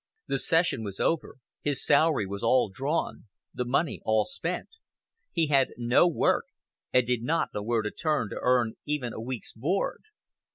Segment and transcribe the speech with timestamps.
[0.25, 4.69] The session was over, his salary was all drawn, the money all spent;
[5.31, 6.45] he had no work,
[6.91, 10.05] and did not know where to turn to earn even a week's board.